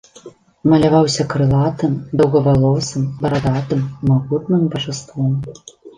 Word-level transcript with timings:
Маляваўся 0.71 1.25
крылатым, 1.33 1.93
доўгавалосым, 2.21 3.03
барадатым, 3.27 3.85
магутным 4.13 4.61
бажаством. 4.73 5.31